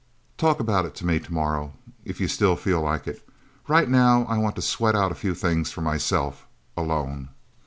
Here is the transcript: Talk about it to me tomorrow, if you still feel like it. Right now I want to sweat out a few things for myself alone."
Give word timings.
Talk 0.35 0.59
about 0.59 0.85
it 0.87 0.95
to 0.95 1.05
me 1.05 1.19
tomorrow, 1.19 1.73
if 2.05 2.19
you 2.19 2.27
still 2.27 2.55
feel 2.55 2.81
like 2.81 3.05
it. 3.05 3.21
Right 3.67 3.87
now 3.87 4.25
I 4.25 4.39
want 4.39 4.55
to 4.55 4.61
sweat 4.63 4.95
out 4.95 5.11
a 5.11 5.13
few 5.13 5.35
things 5.35 5.71
for 5.71 5.81
myself 5.81 6.47
alone." 6.75 7.29